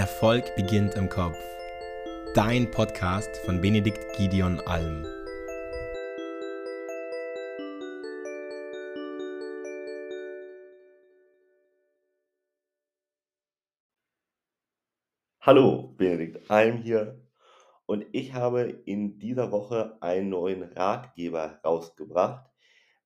[0.00, 1.36] Erfolg beginnt im Kopf.
[2.34, 5.04] Dein Podcast von Benedikt Gideon Alm.
[15.42, 17.20] Hallo, Benedikt Alm hier
[17.84, 22.50] und ich habe in dieser Woche einen neuen Ratgeber rausgebracht,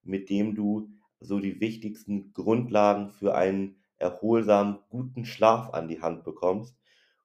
[0.04, 6.22] mit dem du so die wichtigsten Grundlagen für einen erholsamen, guten Schlaf an die Hand
[6.22, 6.78] bekommst.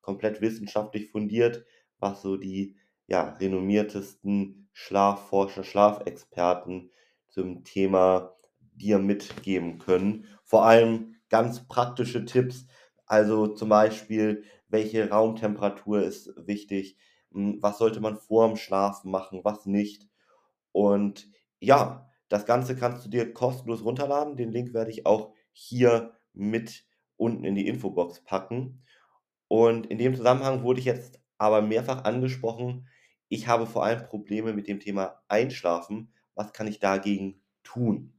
[0.10, 1.66] Komplett wissenschaftlich fundiert,
[2.00, 2.76] was so die
[3.06, 6.90] ja, renommiertesten Schlafforscher, Schlafexperten
[7.28, 8.34] zum Thema
[8.74, 10.26] dir mitgeben können.
[10.44, 12.66] Vor allem ganz praktische Tipps,
[13.06, 16.98] also zum Beispiel, welche Raumtemperatur ist wichtig,
[17.32, 20.08] hm, was sollte man vor dem Schlafen machen, was nicht.
[20.72, 21.30] Und
[21.60, 24.38] ja, das Ganze kannst du dir kostenlos runterladen.
[24.38, 26.86] Den Link werde ich auch hier mit
[27.18, 28.84] unten in die Infobox packen.
[29.50, 32.88] Und in dem Zusammenhang wurde ich jetzt aber mehrfach angesprochen,
[33.30, 36.14] ich habe vor allem Probleme mit dem Thema Einschlafen.
[36.36, 38.14] Was kann ich dagegen tun?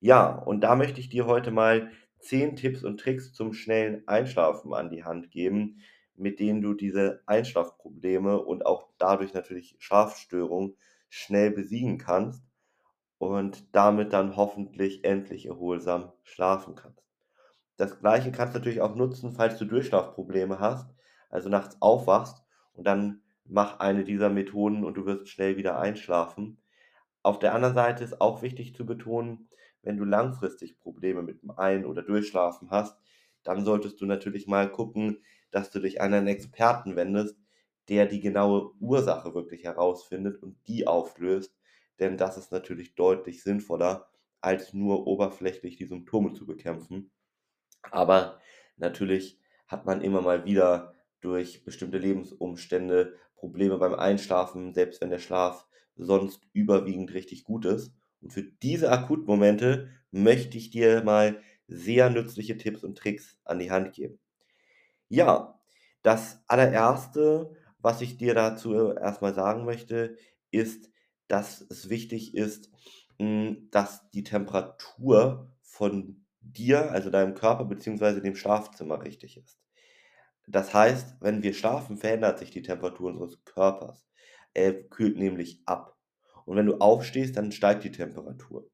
[0.00, 4.74] Ja, und da möchte ich dir heute mal 10 Tipps und Tricks zum schnellen Einschlafen
[4.74, 5.80] an die Hand geben,
[6.16, 10.76] mit denen du diese Einschlafprobleme und auch dadurch natürlich Schlafstörungen
[11.10, 12.44] schnell besiegen kannst
[13.18, 17.07] und damit dann hoffentlich endlich erholsam schlafen kannst.
[17.78, 20.94] Das gleiche kannst du natürlich auch nutzen, falls du Durchschlafprobleme hast,
[21.30, 26.60] also nachts aufwachst und dann mach eine dieser Methoden und du wirst schnell wieder einschlafen.
[27.22, 29.48] Auf der anderen Seite ist auch wichtig zu betonen,
[29.82, 32.98] wenn du langfristig Probleme mit dem Ein- oder Durchschlafen hast,
[33.44, 37.36] dann solltest du natürlich mal gucken, dass du dich an einen Experten wendest,
[37.88, 41.56] der die genaue Ursache wirklich herausfindet und die auflöst,
[42.00, 44.08] denn das ist natürlich deutlich sinnvoller,
[44.40, 47.10] als nur oberflächlich die Symptome zu bekämpfen.
[47.90, 48.40] Aber
[48.76, 55.18] natürlich hat man immer mal wieder durch bestimmte Lebensumstände Probleme beim Einschlafen, selbst wenn der
[55.18, 57.92] Schlaf sonst überwiegend richtig gut ist.
[58.20, 63.70] Und für diese Akutmomente möchte ich dir mal sehr nützliche Tipps und Tricks an die
[63.70, 64.18] Hand geben.
[65.08, 65.60] Ja,
[66.02, 70.16] das allererste, was ich dir dazu erstmal sagen möchte,
[70.50, 70.90] ist,
[71.28, 72.70] dass es wichtig ist,
[73.18, 78.20] hm, dass die Temperatur von dir, also deinem Körper bzw.
[78.20, 79.58] dem Schlafzimmer richtig ist.
[80.46, 84.06] Das heißt, wenn wir schlafen, verändert sich die Temperatur unseres Körpers.
[84.54, 85.96] Er kühlt nämlich ab.
[86.46, 88.70] Und wenn du aufstehst, dann steigt die Temperatur.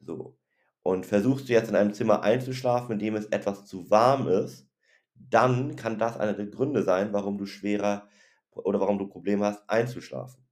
[0.00, 0.38] So.
[0.82, 4.68] Und versuchst du jetzt in einem Zimmer einzuschlafen, in dem es etwas zu warm ist,
[5.14, 8.08] dann kann das einer der Gründe sein, warum du schwerer
[8.50, 10.46] oder warum du Probleme hast, einzuschlafen.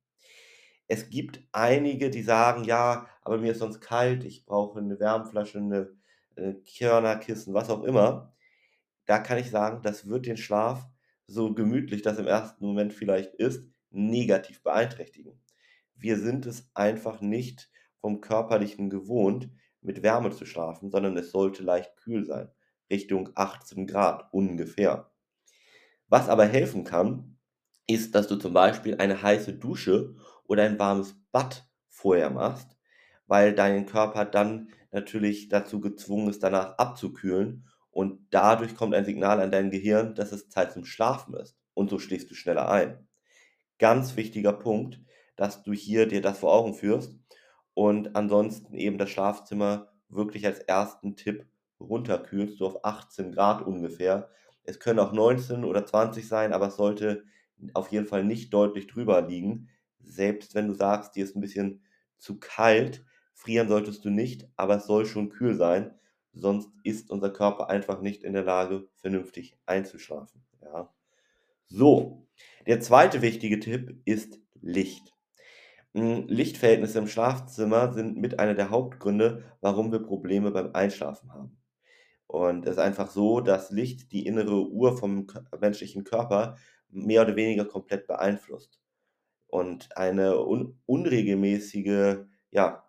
[0.86, 5.58] Es gibt einige, die sagen, ja, aber mir ist sonst kalt, ich brauche eine Wärmflasche,
[5.58, 5.90] eine,
[6.38, 8.34] eine Körnerkissen, was auch immer.
[9.06, 10.86] Da kann ich sagen, das wird den Schlaf,
[11.26, 15.40] so gemütlich das im ersten Moment vielleicht ist, negativ beeinträchtigen.
[15.94, 19.50] Wir sind es einfach nicht vom Körperlichen gewohnt,
[19.80, 22.50] mit Wärme zu schlafen, sondern es sollte leicht kühl sein,
[22.90, 25.10] Richtung 18 Grad ungefähr.
[26.08, 27.38] Was aber helfen kann,
[27.86, 32.76] ist, dass du zum Beispiel eine heiße Dusche oder ein warmes Bad vorher machst,
[33.26, 39.40] weil dein Körper dann natürlich dazu gezwungen ist, danach abzukühlen und dadurch kommt ein Signal
[39.40, 43.08] an dein Gehirn, dass es Zeit zum Schlafen ist und so schläfst du schneller ein.
[43.78, 45.00] Ganz wichtiger Punkt,
[45.36, 47.16] dass du hier dir das vor Augen führst
[47.74, 51.46] und ansonsten eben das Schlafzimmer wirklich als ersten Tipp
[51.80, 54.30] runterkühlst, so auf 18 Grad ungefähr.
[54.64, 57.24] Es können auch 19 oder 20 sein, aber es sollte
[57.74, 59.68] auf jeden Fall nicht deutlich drüber liegen.
[60.00, 61.82] Selbst wenn du sagst, dir ist ein bisschen
[62.18, 63.04] zu kalt,
[63.38, 65.94] frieren solltest du nicht, aber es soll schon kühl sein,
[66.32, 70.44] sonst ist unser Körper einfach nicht in der Lage, vernünftig einzuschlafen.
[70.60, 70.92] Ja.
[71.66, 72.26] So,
[72.66, 75.14] der zweite wichtige Tipp ist Licht.
[75.94, 81.56] Hm, Lichtverhältnisse im Schlafzimmer sind mit einer der Hauptgründe, warum wir Probleme beim Einschlafen haben.
[82.26, 85.28] Und es ist einfach so, dass Licht die innere Uhr vom
[85.60, 86.56] menschlichen Körper
[86.88, 88.80] mehr oder weniger komplett beeinflusst.
[89.46, 92.87] Und eine un unregelmäßige, ja,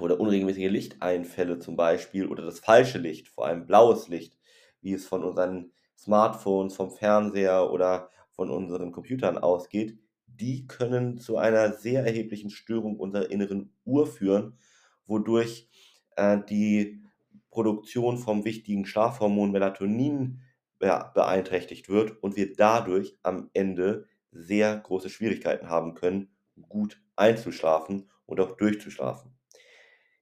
[0.00, 4.36] oder unregelmäßige Lichteinfälle zum Beispiel oder das falsche Licht, vor allem blaues Licht,
[4.82, 11.38] wie es von unseren Smartphones, vom Fernseher oder von unseren Computern ausgeht, die können zu
[11.38, 14.58] einer sehr erheblichen Störung unserer inneren Uhr führen,
[15.06, 15.68] wodurch
[16.16, 17.02] äh, die
[17.50, 20.42] Produktion vom wichtigen Schlafhormon Melatonin
[20.78, 26.36] beeinträchtigt wird und wir dadurch am Ende sehr große Schwierigkeiten haben können,
[26.68, 29.33] gut einzuschlafen und auch durchzuschlafen.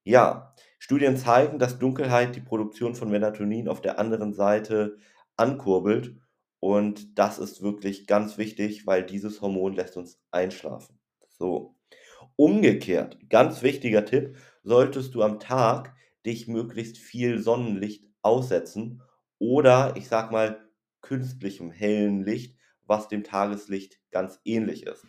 [0.04, 4.96] Ja, Studien zeigen, dass Dunkelheit die Produktion von Melatonin auf der anderen Seite
[5.36, 6.16] ankurbelt
[6.60, 10.98] Und das ist wirklich ganz wichtig, weil dieses Hormon lässt uns einschlafen.
[11.28, 11.76] So.
[12.36, 15.94] Umgekehrt, ganz wichtiger Tipp, solltest du am Tag
[16.26, 19.02] dich möglichst viel Sonnenlicht aussetzen
[19.38, 20.68] oder ich sag mal
[21.02, 22.56] künstlichem hellen Licht,
[22.86, 25.06] was dem Tageslicht ganz ähnlich ist.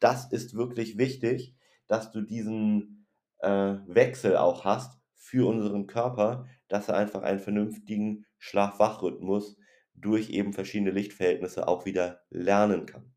[0.00, 1.54] Das ist wirklich wichtig,
[1.86, 2.99] dass du diesen
[3.42, 9.56] äh, Wechsel auch hast für unseren Körper, dass er einfach einen vernünftigen Schlaf-Wach-Rhythmus
[9.94, 13.12] durch eben verschiedene Lichtverhältnisse auch wieder lernen kann.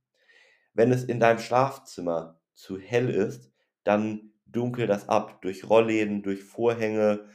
[0.73, 3.51] Wenn es in deinem Schlafzimmer zu hell ist,
[3.83, 7.29] dann dunkel das ab durch Rollläden, durch Vorhänge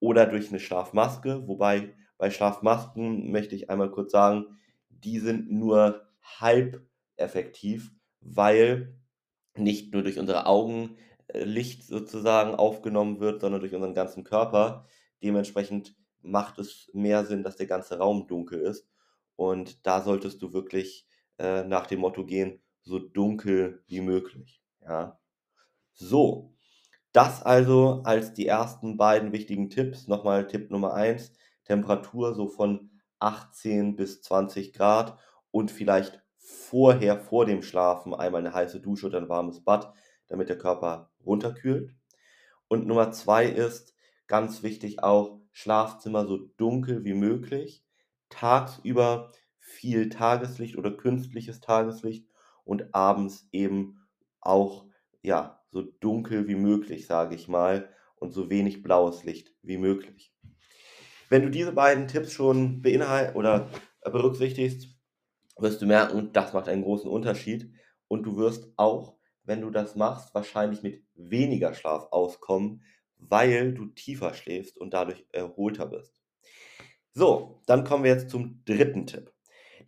[0.00, 1.46] oder durch eine Schlafmaske.
[1.46, 4.58] Wobei bei Schlafmasken möchte ich einmal kurz sagen,
[4.88, 6.86] die sind nur halb
[7.16, 8.94] effektiv, weil
[9.56, 10.96] nicht nur durch unsere Augen
[11.32, 14.86] Licht sozusagen aufgenommen wird, sondern durch unseren ganzen Körper.
[15.22, 18.88] Dementsprechend macht es mehr Sinn, dass der ganze Raum dunkel ist.
[19.36, 21.06] Und da solltest du wirklich
[21.38, 24.62] äh, nach dem Motto gehen, so dunkel wie möglich.
[24.82, 25.18] Ja.
[25.92, 26.54] So,
[27.12, 30.08] das also als die ersten beiden wichtigen Tipps.
[30.08, 31.32] Nochmal Tipp Nummer 1,
[31.64, 35.18] Temperatur so von 18 bis 20 Grad
[35.50, 39.92] und vielleicht vorher, vor dem Schlafen, einmal eine heiße Dusche oder ein warmes Bad,
[40.32, 41.94] damit der Körper runterkühlt.
[42.66, 43.94] Und Nummer 2 ist
[44.26, 47.84] ganz wichtig auch Schlafzimmer so dunkel wie möglich,
[48.30, 49.30] tagsüber
[49.60, 52.26] viel Tageslicht oder künstliches Tageslicht
[52.64, 54.00] und abends eben
[54.40, 54.86] auch
[55.20, 60.34] ja, so dunkel wie möglich, sage ich mal, und so wenig blaues Licht wie möglich.
[61.28, 63.68] Wenn du diese beiden Tipps schon beinhalt oder
[64.02, 64.88] berücksichtigst,
[65.58, 67.72] wirst du merken, das macht einen großen Unterschied
[68.08, 72.82] und du wirst auch, wenn du das machst, wahrscheinlich mit weniger Schlaf auskommen,
[73.16, 76.20] weil du tiefer schläfst und dadurch erholter bist.
[77.12, 79.32] So, dann kommen wir jetzt zum dritten Tipp.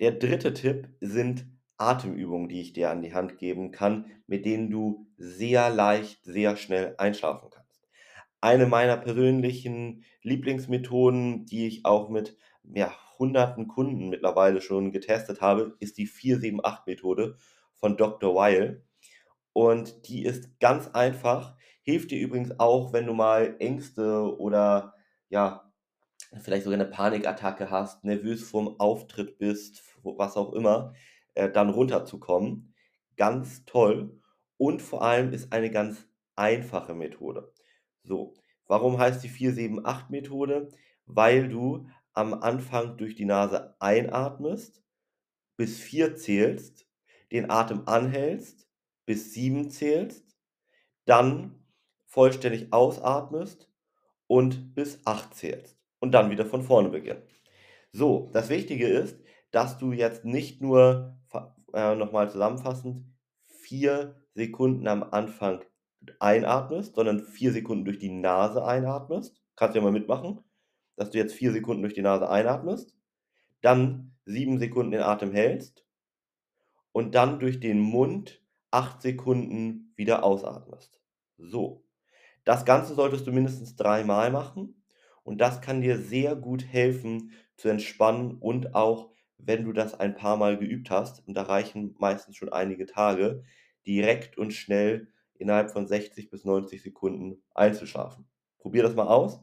[0.01, 1.47] Der dritte Tipp sind
[1.77, 6.56] Atemübungen, die ich dir an die Hand geben kann, mit denen du sehr leicht, sehr
[6.56, 7.89] schnell einschlafen kannst.
[8.41, 12.37] Eine meiner persönlichen Lieblingsmethoden, die ich auch mit
[12.75, 17.37] ja, hunderten Kunden mittlerweile schon getestet habe, ist die 478-Methode
[17.75, 18.35] von Dr.
[18.35, 18.85] Weil.
[19.55, 24.95] Und die ist ganz einfach, hilft dir übrigens auch, wenn du mal Ängste oder
[25.29, 25.73] ja,
[26.41, 30.93] vielleicht sogar eine Panikattacke hast, nervös vorm Auftritt bist, was auch immer
[31.35, 32.75] äh, dann runterzukommen.
[33.17, 34.21] Ganz toll.
[34.56, 37.53] Und vor allem ist eine ganz einfache Methode.
[38.03, 38.35] So,
[38.67, 40.69] warum heißt die 478-Methode?
[41.06, 44.83] Weil du am Anfang durch die Nase einatmest,
[45.56, 46.89] bis 4 zählst,
[47.31, 48.64] den Atem anhältst,
[49.06, 50.37] bis 7 zählst,
[51.05, 51.65] dann
[52.06, 53.71] vollständig ausatmest
[54.27, 57.23] und bis 8 zählst und dann wieder von vorne beginnen.
[57.93, 59.21] So, das Wichtige ist,
[59.51, 61.19] dass du jetzt nicht nur
[61.73, 63.05] äh, nochmal zusammenfassend,
[63.47, 65.65] vier Sekunden am Anfang
[66.19, 69.43] einatmest, sondern vier Sekunden durch die Nase einatmest.
[69.56, 70.41] Kannst du ja mal mitmachen,
[70.97, 72.95] dass du jetzt vier Sekunden durch die Nase einatmest,
[73.61, 75.85] dann sieben Sekunden den Atem hältst
[76.93, 78.44] und dann durch den Mund
[78.75, 81.00] acht Sekunden wieder ausatmest.
[81.38, 81.85] So.
[82.44, 84.82] Das Ganze solltest du mindestens dreimal machen
[85.23, 90.17] und das kann dir sehr gut helfen zu entspannen und auch wenn du das ein
[90.17, 93.44] paar Mal geübt hast, und da reichen meistens schon einige Tage,
[93.87, 98.27] direkt und schnell innerhalb von 60 bis 90 Sekunden einzuschlafen.
[98.58, 99.41] Probier das mal aus.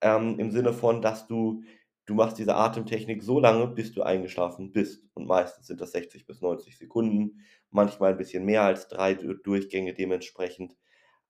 [0.00, 1.62] Ähm, Im Sinne von, dass du,
[2.10, 5.04] du machst diese Atemtechnik so lange, bis du eingeschlafen bist.
[5.14, 7.40] Und meistens sind das 60 bis 90 Sekunden,
[7.70, 10.76] manchmal ein bisschen mehr als drei Durchgänge dementsprechend.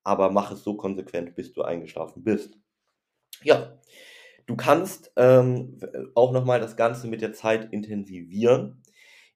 [0.05, 2.59] Aber mach es so konsequent, bis du eingeschlafen bist.
[3.43, 3.79] Ja,
[4.47, 5.79] Du kannst ähm,
[6.17, 8.83] auch nochmal das Ganze mit der Zeit intensivieren.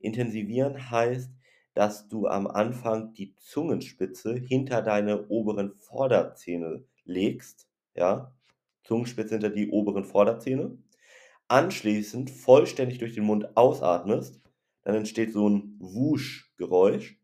[0.00, 1.30] Intensivieren heißt,
[1.74, 7.68] dass du am Anfang die Zungenspitze hinter deine oberen Vorderzähne legst.
[7.94, 8.34] Ja,
[8.84, 10.78] Zungenspitze hinter die oberen Vorderzähne.
[11.48, 14.40] Anschließend vollständig durch den Mund ausatmest.
[14.82, 17.18] Dann entsteht so ein Wusch-Geräusch.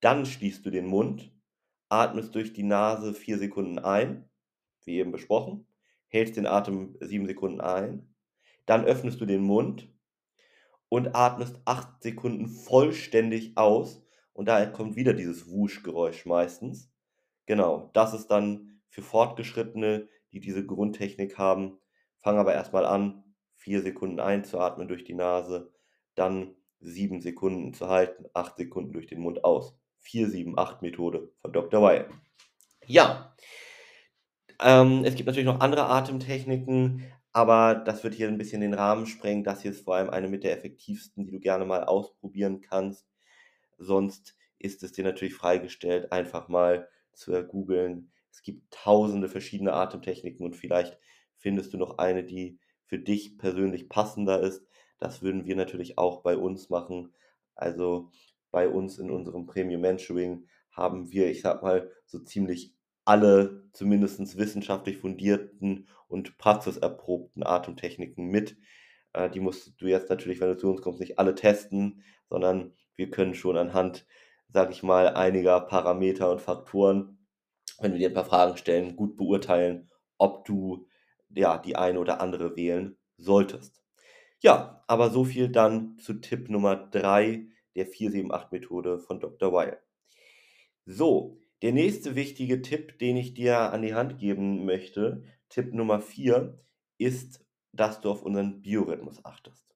[0.00, 1.32] Dann schließt du den Mund,
[1.88, 4.28] atmest durch die Nase vier Sekunden ein,
[4.84, 5.68] wie eben besprochen
[6.08, 8.14] hältst den Atem sieben Sekunden ein,
[8.66, 9.92] dann öffnest du den Mund
[10.88, 16.90] und atmest acht Sekunden vollständig aus und da kommt wieder dieses Wuschgeräusch meistens.
[17.46, 21.78] Genau, das ist dann für Fortgeschrittene, die diese Grundtechnik haben.
[22.20, 23.24] Fang aber erstmal an,
[23.56, 25.72] vier Sekunden einzuatmen durch die Nase,
[26.14, 29.76] dann sieben Sekunden zu halten, acht Sekunden durch den Mund aus.
[30.04, 31.82] 4-7-8 Methode von Dr.
[31.82, 32.08] Weil.
[32.86, 33.34] Ja,
[34.60, 39.06] ähm, es gibt natürlich noch andere Atemtechniken, Aber das wird hier ein bisschen den Rahmen
[39.06, 39.44] sprengen.
[39.44, 43.06] Das hier ist vor allem eine mit der effektivsten, die du gerne mal ausprobieren kannst.
[43.78, 48.10] Sonst ist es dir natürlich freigestellt, einfach mal zu googeln.
[48.32, 50.98] Es gibt tausende verschiedene Atemtechniken und vielleicht
[51.48, 54.66] findest du noch eine, die für dich persönlich passender ist.
[54.98, 57.14] Das würden wir natürlich auch bei uns machen.
[57.54, 58.10] Also
[58.50, 62.74] bei uns in unserem Premium Mentoring haben wir, ich sag mal, so ziemlich
[63.06, 68.58] alle zumindest wissenschaftlich fundierten und praxiserprobten Atemtechniken mit.
[69.14, 72.74] Äh, die musst du jetzt natürlich, wenn du zu uns kommst, nicht alle testen, sondern
[72.94, 74.04] wir können schon anhand,
[74.50, 77.26] sag ich mal, einiger Parameter und Faktoren,
[77.78, 79.88] wenn wir dir ein paar Fragen stellen, gut beurteilen,
[80.18, 80.86] ob du
[81.30, 83.82] ja die eine oder andere wählen solltest.
[84.40, 89.52] Ja, aber so viel dann zu Tipp Nummer 3 der 478-Methode von Dr.
[89.52, 89.80] Weil.
[90.86, 96.00] So, der nächste wichtige Tipp, den ich dir an die Hand geben möchte, Tipp Nummer
[96.00, 96.58] 4,
[96.98, 99.66] ist, dass du auf unseren Biorhythmus achtest.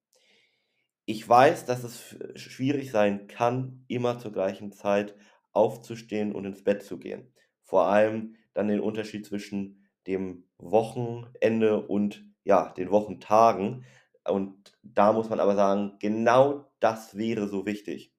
[1.05, 5.17] Ich weiß, dass es schwierig sein kann, immer zur gleichen Zeit
[5.51, 7.33] aufzustehen und ins Bett zu gehen.
[7.65, 13.85] Vor allem dann den Unterschied zwischen dem Wochenende und ja, den Wochentagen.
[14.25, 18.13] Und da muss man aber sagen, genau das wäre so wichtig.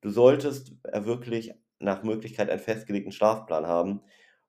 [0.00, 4.02] Du solltest äh, wirklich nach Möglichkeit einen festgelegten Schlafplan haben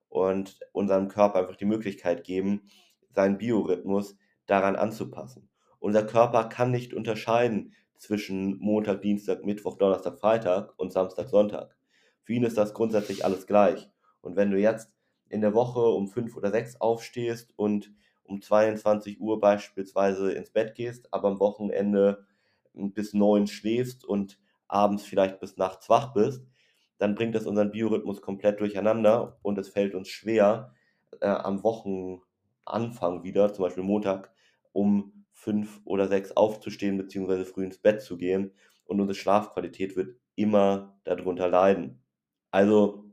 [0.09, 2.69] und unserem Körper einfach die Möglichkeit geben,
[3.09, 5.49] seinen Biorhythmus daran anzupassen.
[5.79, 11.77] Unser Körper kann nicht unterscheiden zwischen Montag, Dienstag, Mittwoch, Donnerstag, Freitag und Samstag, Sonntag.
[12.23, 13.89] Für ihn ist das grundsätzlich alles gleich.
[14.21, 14.91] Und wenn du jetzt
[15.29, 17.93] in der Woche um fünf oder sechs aufstehst und
[18.23, 22.25] um 22 Uhr beispielsweise ins Bett gehst, aber am Wochenende
[22.73, 26.45] bis neun schläfst und abends vielleicht bis nachts wach bist,
[26.97, 30.73] dann bringt das unseren Biorhythmus komplett durcheinander und es fällt uns schwer,
[31.21, 34.31] äh, am Wochenanfang wieder, zum Beispiel Montag,
[34.73, 37.45] um fünf oder sechs aufzustehen bzw.
[37.45, 38.51] früh ins Bett zu gehen
[38.85, 42.03] und unsere Schlafqualität wird immer darunter leiden.
[42.51, 43.08] Also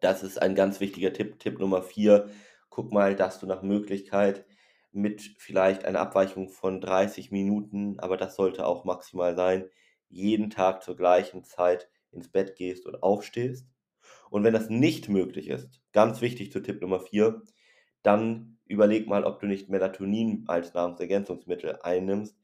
[0.00, 1.38] das ist ein ganz wichtiger Tipp.
[1.38, 2.28] Tipp Nummer vier,
[2.70, 4.44] guck mal, dass du nach Möglichkeit
[4.92, 9.68] mit vielleicht einer Abweichung von 30 Minuten, aber das sollte auch maximal sein,
[10.08, 13.66] jeden Tag zur gleichen Zeit ins Bett gehst und aufstehst.
[14.30, 17.42] Und wenn das nicht möglich ist, ganz wichtig zu Tipp Nummer 4,
[18.02, 22.36] dann überleg mal, ob du nicht Melatonin als Nahrungsergänzungsmittel einnimmst,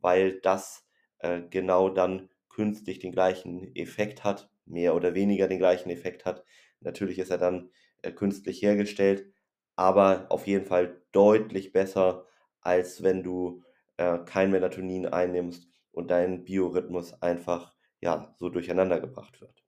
[0.00, 0.86] weil das
[1.18, 6.44] äh, genau dann künstlich den gleichen Effekt hat, mehr oder weniger den gleichen Effekt hat.
[6.80, 7.70] Natürlich ist er dann
[8.02, 9.32] äh, künstlich hergestellt,
[9.74, 12.26] aber auf jeden Fall deutlich besser,
[12.60, 13.62] als wenn du
[13.96, 19.64] äh, kein Melatonin einnimmst und dein Biorhythmus einfach ja, so durcheinander gebracht wird.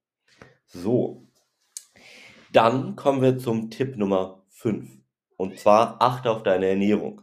[0.66, 1.26] So,
[2.52, 4.88] dann kommen wir zum Tipp Nummer 5.
[5.36, 7.22] Und zwar achte auf deine Ernährung.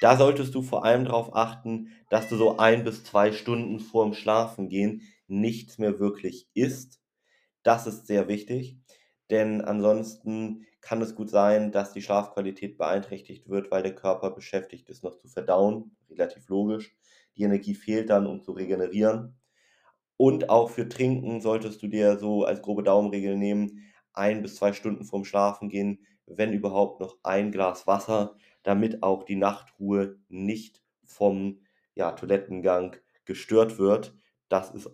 [0.00, 4.14] Da solltest du vor allem darauf achten, dass du so ein bis zwei Stunden vorm
[4.14, 7.00] Schlafengehen nichts mehr wirklich isst.
[7.64, 8.78] Das ist sehr wichtig,
[9.30, 14.88] denn ansonsten kann es gut sein, dass die Schlafqualität beeinträchtigt wird, weil der Körper beschäftigt
[14.90, 15.96] ist, noch zu verdauen.
[16.10, 16.94] Relativ logisch.
[17.36, 19.40] Die Energie fehlt dann, um zu regenerieren.
[20.16, 24.72] Und auch für Trinken solltest du dir so als grobe Daumenregel nehmen, ein bis zwei
[24.72, 31.62] Stunden vorm Schlafengehen, wenn überhaupt noch ein Glas Wasser, damit auch die Nachtruhe nicht vom
[31.94, 34.16] ja, Toilettengang gestört wird.
[34.48, 34.90] Das ist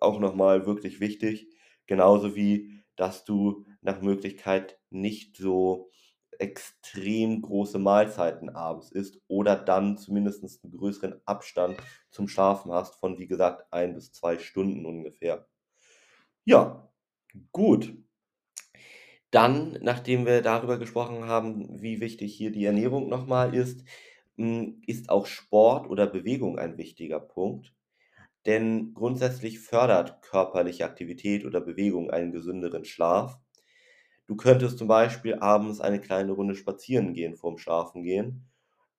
[0.00, 1.48] auch nochmal wirklich wichtig.
[1.86, 5.90] Genauso wie, dass du nach Möglichkeit nicht so
[6.38, 11.78] extrem große Mahlzeiten abends isst oder dann zumindest einen größeren Abstand
[12.10, 15.46] zum Schlafen hast von, wie gesagt, ein bis zwei Stunden ungefähr.
[16.46, 16.90] Ja,
[17.52, 17.94] gut.
[19.30, 23.84] Dann, nachdem wir darüber gesprochen haben, wie wichtig hier die Ernährung nochmal ist,
[24.36, 27.74] hm, ist auch Sport oder Bewegung ein wichtiger Punkt.
[28.46, 33.38] Denn grundsätzlich fördert körperliche Aktivität oder Bewegung einen gesünderen Schlaf.
[34.26, 38.48] Du könntest zum Beispiel abends eine kleine Runde spazieren gehen vorm Schlafengehen.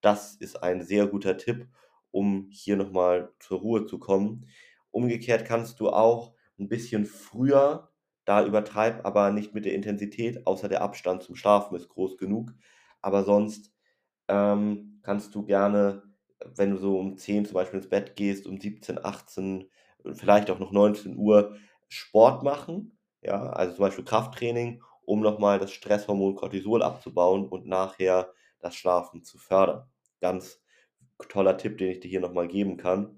[0.01, 1.67] Das ist ein sehr guter Tipp,
[2.11, 4.47] um hier nochmal zur Ruhe zu kommen.
[4.91, 7.89] Umgekehrt kannst du auch ein bisschen früher,
[8.25, 12.53] da übertreib aber nicht mit der Intensität, außer der Abstand zum Schlafen ist groß genug.
[13.01, 13.73] Aber sonst
[14.27, 16.03] ähm, kannst du gerne,
[16.45, 19.69] wenn du so um 10 zum Beispiel ins Bett gehst, um 17, 18,
[20.13, 21.55] vielleicht auch noch 19 Uhr
[21.87, 22.97] Sport machen.
[23.21, 29.23] Ja, also zum Beispiel Krafttraining um nochmal das Stresshormon Cortisol abzubauen und nachher das Schlafen
[29.23, 29.89] zu fördern.
[30.19, 30.61] Ganz
[31.29, 33.17] toller Tipp, den ich dir hier nochmal geben kann.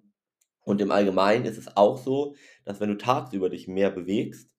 [0.62, 4.52] Und im Allgemeinen ist es auch so, dass wenn du tagsüber dich mehr bewegst,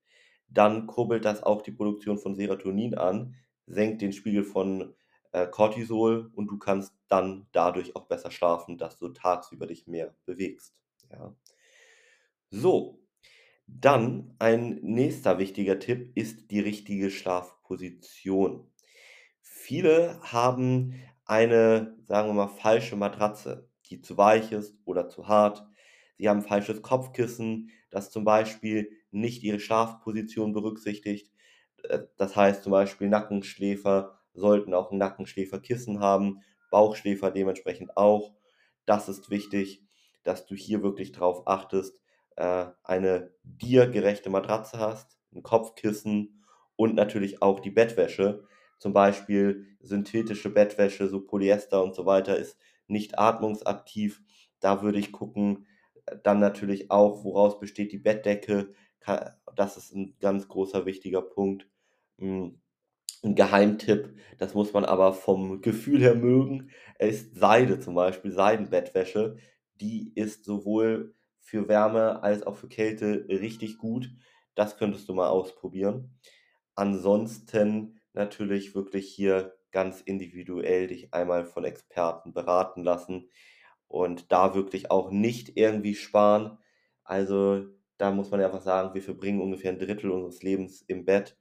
[0.49, 3.37] dann kurbelt das auch die Produktion von Serotonin an,
[3.67, 4.93] senkt den Spiegel von
[5.31, 10.15] äh, Cortisol und du kannst dann dadurch auch besser schlafen, dass du tagsüber dich mehr
[10.27, 10.75] bewegst,
[11.11, 11.35] ja.
[12.51, 13.01] So,
[13.67, 18.71] dann ein nächster wichtiger Tipp ist die richtige Schlafposition.
[19.41, 20.95] Viele haben
[21.27, 25.67] eine, sagen wir mal, falsche Matratze, die zu weich ist oder zu hart.
[26.19, 31.33] Sie haben falsches Kopfkissen, das zum Beispiel nicht ihre Schlafposition berücksichtigt.
[31.85, 38.33] Äh, das heißt zum Beispiel Nackenschläfer sollten auch ein Nackenschläferkissen haben, Bauchschläfer dementsprechend auch.
[38.87, 39.83] Das ist wichtig,
[40.23, 42.01] dass du hier wirklich drauf achtest,
[42.37, 46.43] äh, eine dir gerechte Matratze hast, ein Kopfkissen
[46.77, 48.45] und natürlich auch die Bettwäsche.
[48.79, 54.23] Zum Beispiel synthetische Bettwäsche, so Polyester und so weiter, ist nicht atmungsaktiv.
[54.61, 55.67] Da würde ich gucken,
[56.07, 58.75] äh, dann natürlich auch, woraus besteht die Bettdecke.
[59.57, 61.67] Das ist ein ganz großer wichtiger Punkt.
[63.23, 69.37] Ein Geheimtipp, das muss man aber vom Gefühl her mögen, ist Seide zum Beispiel, Seidenbettwäsche.
[69.81, 74.11] Die ist sowohl für Wärme als auch für Kälte richtig gut.
[74.55, 76.19] Das könntest du mal ausprobieren.
[76.75, 83.31] Ansonsten natürlich wirklich hier ganz individuell dich einmal von Experten beraten lassen
[83.89, 86.59] und da wirklich auch nicht irgendwie sparen.
[87.05, 87.67] Also
[87.99, 91.37] da muss man einfach sagen, wir verbringen ungefähr ein Drittel unseres Lebens im Bett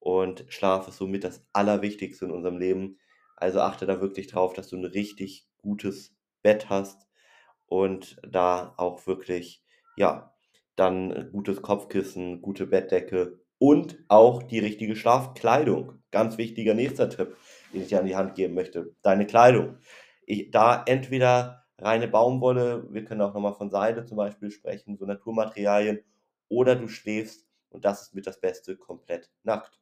[0.00, 2.98] und Schlaf ist somit das Allerwichtigste in unserem Leben.
[3.36, 7.06] Also achte da wirklich drauf, dass du ein richtig gutes Bett hast
[7.66, 9.62] und da auch wirklich,
[9.96, 10.34] ja,
[10.76, 16.02] dann gutes Kopfkissen, gute Bettdecke und auch die richtige Schlafkleidung.
[16.10, 17.36] Ganz wichtiger nächster Tipp,
[17.72, 18.94] den ich dir an die Hand geben möchte.
[19.02, 19.76] Deine Kleidung.
[20.26, 25.04] Ich, da entweder reine Baumwolle, wir können auch nochmal von Seide zum Beispiel sprechen, so
[25.04, 26.00] Naturmaterialien,
[26.48, 29.79] oder du schläfst, und das ist mit das Beste, komplett nackt.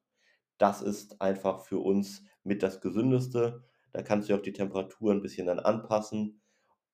[0.59, 3.65] Das ist einfach für uns mit das Gesündeste.
[3.93, 6.43] Da kannst du auch die Temperatur ein bisschen dann anpassen.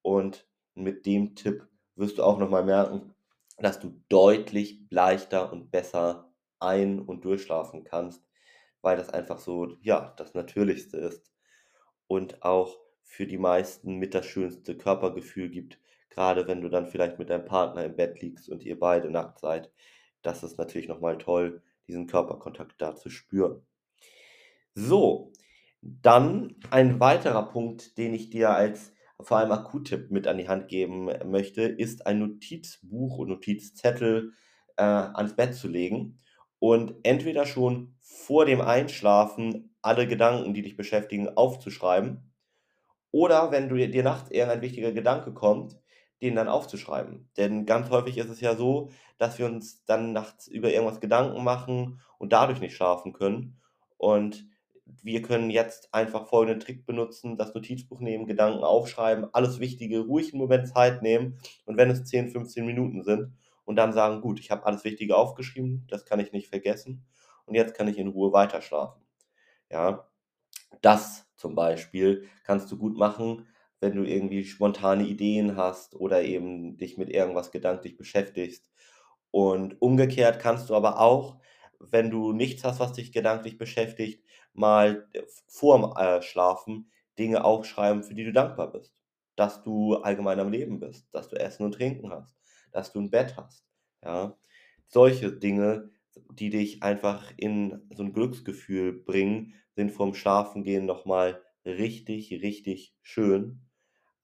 [0.02, 3.14] Und mit dem Tipp wirst du auch nochmal merken,
[3.58, 8.26] dass du deutlich leichter und besser ein- und durchschlafen kannst,
[8.82, 11.32] weil das einfach so, ja, das Natürlichste ist
[12.06, 15.78] und auch für die meisten mit das schönste Körpergefühl gibt,
[16.10, 19.38] gerade wenn du dann vielleicht mit deinem Partner im Bett liegst und ihr beide nackt
[19.40, 19.72] seid.
[20.22, 23.66] Das ist natürlich nochmal toll, diesen Körperkontakt da zu spüren.
[24.74, 25.32] So,
[25.80, 30.68] dann ein weiterer Punkt, den ich dir als vor allem Akuttipp mit an die Hand
[30.68, 34.32] geben möchte, ist ein Notizbuch und Notizzettel
[34.76, 36.18] äh, ans Bett zu legen
[36.58, 42.32] und entweder schon vor dem Einschlafen alle Gedanken, die dich beschäftigen, aufzuschreiben
[43.10, 45.78] oder wenn du dir nachts irgendein wichtiger Gedanke kommt,
[46.22, 47.28] den dann aufzuschreiben.
[47.36, 51.44] Denn ganz häufig ist es ja so, dass wir uns dann nachts über irgendwas Gedanken
[51.44, 53.60] machen und dadurch nicht schlafen können.
[53.96, 54.46] Und
[55.02, 60.32] wir können jetzt einfach folgenden Trick benutzen, das Notizbuch nehmen, Gedanken aufschreiben, alles Wichtige ruhig
[60.32, 63.32] einen Moment Zeit nehmen und wenn es 10, 15 Minuten sind
[63.64, 67.04] und dann sagen, gut, ich habe alles Wichtige aufgeschrieben, das kann ich nicht vergessen
[67.46, 69.02] und jetzt kann ich in Ruhe weiterschlafen.
[69.70, 70.06] Ja,
[70.82, 73.46] das zum Beispiel kannst du gut machen,
[73.84, 78.70] wenn du irgendwie spontane Ideen hast oder eben dich mit irgendwas gedanklich beschäftigst.
[79.30, 81.38] Und umgekehrt kannst du aber auch,
[81.78, 85.06] wenn du nichts hast, was dich gedanklich beschäftigt, mal
[85.48, 88.94] vorm äh, Schlafen Dinge aufschreiben, für die du dankbar bist.
[89.36, 92.34] Dass du allgemein am Leben bist, dass du Essen und Trinken hast,
[92.72, 93.66] dass du ein Bett hast.
[94.02, 94.34] Ja?
[94.86, 95.90] Solche Dinge,
[96.32, 103.63] die dich einfach in so ein Glücksgefühl bringen, sind vorm Schlafengehen nochmal richtig, richtig schön.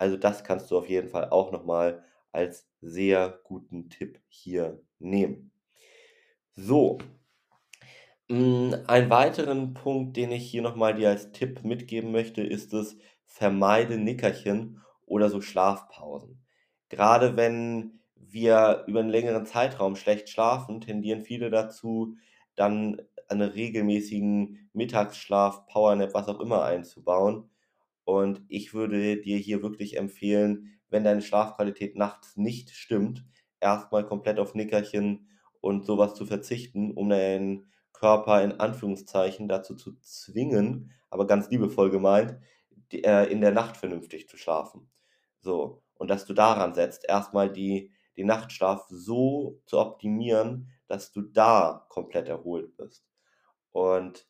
[0.01, 5.53] Also das kannst du auf jeden Fall auch nochmal als sehr guten Tipp hier nehmen.
[6.57, 6.99] So,
[8.29, 12.97] hm, einen weiteren Punkt, den ich hier nochmal dir als Tipp mitgeben möchte, ist es:
[13.25, 16.43] Vermeide Nickerchen oder so Schlafpausen.
[16.89, 22.17] Gerade wenn wir über einen längeren Zeitraum schlecht schlafen, tendieren viele dazu,
[22.57, 27.50] dann einen regelmäßigen Mittagsschlaf, Powernap, was auch immer einzubauen.
[28.05, 33.25] Und ich würde dir hier wirklich empfehlen, wenn deine Schlafqualität nachts nicht stimmt,
[33.61, 35.29] erstmal komplett auf Nickerchen
[35.61, 41.91] und sowas zu verzichten, um deinen Körper in Anführungszeichen dazu zu zwingen, aber ganz liebevoll
[41.91, 42.39] gemeint,
[42.93, 44.91] äh, in der Nacht vernünftig zu schlafen.
[45.41, 51.23] So, und dass du daran setzt, erstmal die, den Nachtschlaf so zu optimieren, dass du
[51.23, 53.05] da komplett erholt bist.
[53.73, 54.27] Und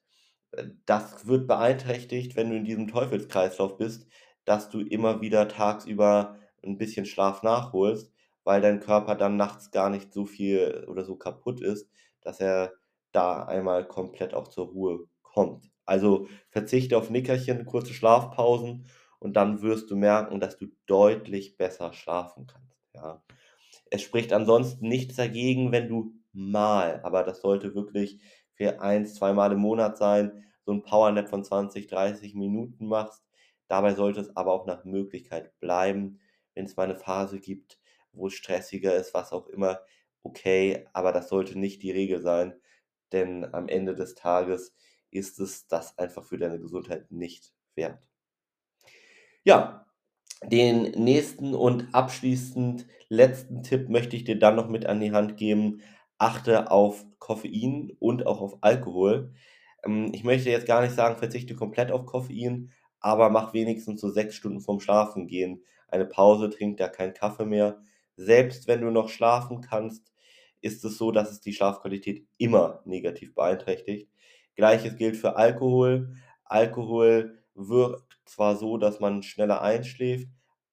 [0.87, 4.07] das wird beeinträchtigt, wenn du in diesem Teufelskreislauf bist,
[4.45, 8.13] dass du immer wieder tagsüber ein bisschen Schlaf nachholst,
[8.45, 11.89] weil dein Körper dann nachts gar nicht so viel oder so kaputt ist,
[12.21, 12.73] dass er
[13.13, 15.71] da einmal komplett auch zur Ruhe kommt.
[15.85, 18.87] Also verzichte auf Nickerchen, kurze Schlafpausen
[19.19, 22.77] und dann wirst du merken, dass du deutlich besser schlafen kannst.
[22.95, 23.23] Ja.
[23.91, 28.21] Es spricht ansonsten nichts dagegen, wenn du mal, aber das sollte wirklich
[28.61, 33.25] für eins, zweimal im Monat sein, so ein Powernap von 20, 30 Minuten machst.
[33.69, 36.21] Dabei sollte es aber auch nach Möglichkeit bleiben,
[36.55, 37.79] wenn es mal eine Phase gibt,
[38.13, 39.81] wo es stressiger ist, was auch immer,
[40.23, 42.53] okay, aber das sollte nicht die Regel sein,
[43.13, 44.75] denn am Ende des Tages
[45.11, 47.99] ist es das einfach für deine Gesundheit nicht wert.
[49.43, 49.87] Ja,
[50.45, 55.39] den nächsten und abschließend letzten Tipp möchte ich dir dann noch mit an die Hand
[55.39, 55.81] geben.
[56.21, 59.33] Achte auf Koffein und auch auf Alkohol.
[59.85, 64.11] Ähm, ich möchte jetzt gar nicht sagen, verzichte komplett auf Koffein, aber mach wenigstens so
[64.11, 67.83] sechs Stunden vorm Schlafengehen eine Pause, trink da keinen Kaffee mehr.
[68.17, 70.13] Selbst wenn du noch schlafen kannst,
[70.61, 74.11] ist es so, dass es die Schlafqualität immer negativ beeinträchtigt.
[74.57, 76.15] Gleiches gilt für Alkohol.
[76.45, 80.29] Alkohol wirkt zwar so, dass man schneller einschläft,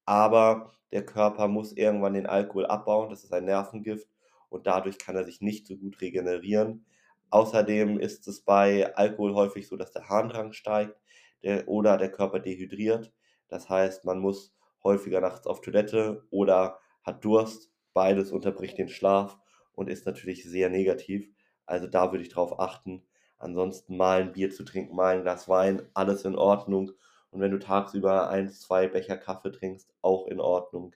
[0.06, 3.10] aber der Körper muss irgendwann den Alkohol abbauen.
[3.10, 4.08] Das ist ein Nervengift
[4.50, 6.86] und dadurch kann er sich nicht so gut regenerieren.
[7.30, 10.96] Außerdem ist es bei Alkohol häufig so, dass der Harndrang steigt
[11.44, 13.12] der, oder der Körper dehydriert.
[13.50, 17.72] Das heißt, man muss häufiger nachts auf Toilette oder hat Durst.
[17.94, 19.38] Beides unterbricht den Schlaf
[19.74, 21.30] und ist natürlich sehr negativ.
[21.66, 23.04] Also da würde ich drauf achten.
[23.40, 26.92] Ansonsten mal ein Bier zu trinken, mal ein Glas Wein, alles in Ordnung.
[27.30, 30.96] Und wenn du tagsüber ein, zwei Becher Kaffee trinkst, auch in Ordnung.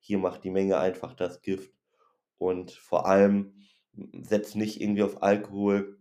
[0.00, 1.77] Hier macht die Menge einfach das Gift.
[2.38, 3.54] Und vor allem
[4.20, 5.98] setz nicht irgendwie auf Alkohol,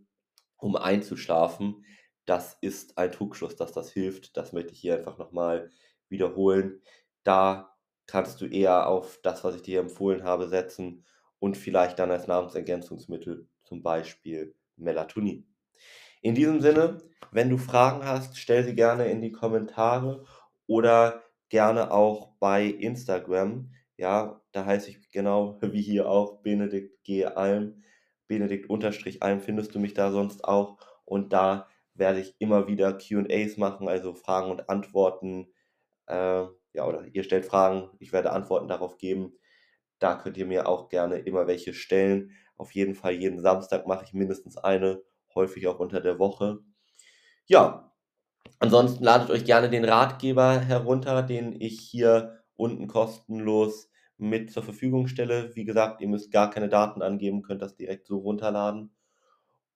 [0.57, 1.85] um einzuschlafen.
[2.25, 4.37] Das ist ein Trugschluss, dass das hilft.
[4.37, 5.71] Das möchte ich hier einfach nochmal
[6.09, 6.81] wiederholen.
[7.23, 11.05] Da kannst du eher auf das, was ich dir empfohlen habe, setzen
[11.39, 15.47] und vielleicht dann als Nahrungsergänzungsmittel zum Beispiel Melatonin.
[16.21, 16.97] In diesem Sinne,
[17.31, 20.25] wenn du Fragen hast, stell sie gerne in die Kommentare
[20.65, 23.71] oder gerne auch bei Instagram.
[23.97, 27.25] Ja, da heiße ich genau wie hier auch Benedikt G.
[27.25, 27.83] Alm.
[28.27, 30.77] Benedikt unterstrich Alm findest du mich da sonst auch.
[31.05, 35.47] Und da werde ich immer wieder QAs machen, also Fragen und Antworten.
[36.07, 39.33] Äh, ja, oder ihr stellt Fragen, ich werde Antworten darauf geben.
[39.99, 42.31] Da könnt ihr mir auch gerne immer welche stellen.
[42.57, 45.01] Auf jeden Fall jeden Samstag mache ich mindestens eine,
[45.35, 46.59] häufig auch unter der Woche.
[47.47, 47.93] Ja,
[48.59, 55.07] ansonsten ladet euch gerne den Ratgeber herunter, den ich hier unten kostenlos mit zur Verfügung
[55.07, 55.55] stelle.
[55.55, 58.91] Wie gesagt, ihr müsst gar keine Daten angeben, könnt das direkt so runterladen.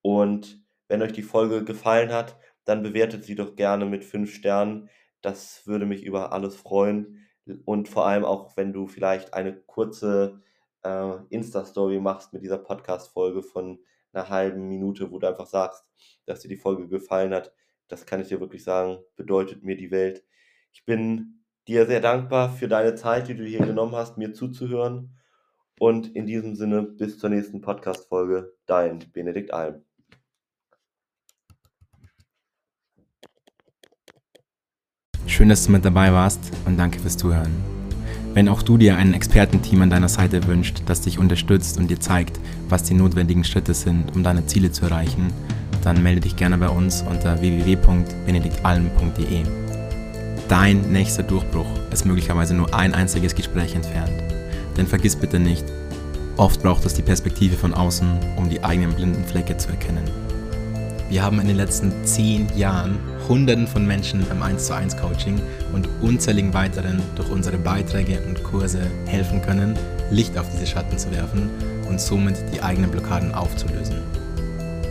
[0.02, 4.90] Und wenn euch die Folge gefallen hat, dann bewertet sie doch gerne mit 5 Sternen.
[5.22, 7.28] Das würde mich über alles freuen.
[7.66, 10.42] Und vor allem auch, wenn du vielleicht eine kurze
[10.84, 13.80] äh, Insta-Story machst mit dieser Podcast-Folge von
[14.14, 15.86] einer halben Minute, wo du einfach sagst,
[16.26, 17.54] dass dir die Folge gefallen hat.
[17.88, 20.24] Das kann ich dir wirklich sagen, bedeutet mir die Welt.
[20.72, 25.18] Ich bin dir sehr dankbar für deine Zeit, die du hier genommen hast, mir zuzuhören.
[25.80, 28.54] Und in diesem Sinne, bis zur nächsten Podcast-Folge.
[28.66, 29.84] Dein Benedikt Alm.
[35.26, 37.52] Schön, dass du mit dabei warst und danke fürs Zuhören.
[38.34, 42.00] Wenn auch du dir ein Expertenteam an deiner Seite wünscht, das dich unterstützt und dir
[42.00, 45.34] zeigt, was die notwendigen Schritte sind, um deine Ziele zu erreichen,
[45.84, 49.61] dann melde dich gerne bei uns unter www.benediktalm.de.
[50.52, 54.12] Dein nächster Durchbruch ist möglicherweise nur ein einziges Gespräch entfernt.
[54.76, 55.64] Denn vergiss bitte nicht,
[56.36, 60.04] oft braucht es die Perspektive von außen, um die eigenen blinden Flecke zu erkennen.
[61.10, 65.42] Wir haben in den letzten zehn Jahren Hunderten von Menschen im 1 zu 1 Coaching
[65.72, 71.10] und unzähligen weiteren durch unsere Beiträge und Kurse helfen können, Licht auf diese Schatten zu
[71.14, 71.50] werfen
[71.88, 74.02] und somit die eigenen Blockaden aufzulösen.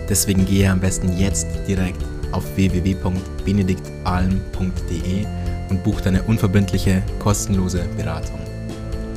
[0.09, 5.40] Deswegen gehe am besten jetzt direkt auf www.benediktalm.de
[5.71, 8.41] und buch deine unverbindliche, kostenlose Beratung.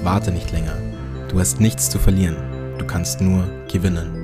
[0.04, 0.78] Warte nicht länger.
[1.30, 2.36] Du hast nichts zu verlieren.
[2.78, 4.22] Du kannst nur gewinnen.